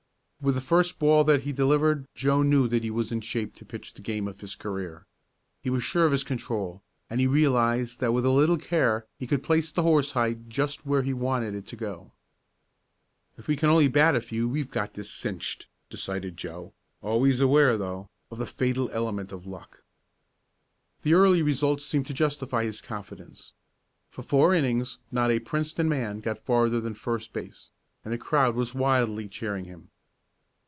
[0.43, 3.63] With the first ball that he delivered Joe knew that he was in shape to
[3.63, 5.05] pitch the game of his career.
[5.61, 6.81] He was sure of his control,
[7.11, 11.03] and he realized that with a little care he could place the horsehide just where
[11.03, 12.11] he wanted it to go.
[13.37, 16.73] "If we can only bat a few we've got this cinched," decided Joe,
[17.03, 19.83] always aware, though, of the fatal element of luck.
[21.03, 23.53] The early results seemed to justify his confidence.
[24.09, 27.69] For four innings not a Princeton man got farther than first base,
[28.03, 29.89] and the crowd was wildly cheering him.